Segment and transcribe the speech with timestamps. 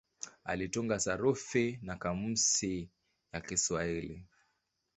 [0.43, 2.89] Alitunga sarufi na kamusi
[3.33, 4.25] ya Kiswahili.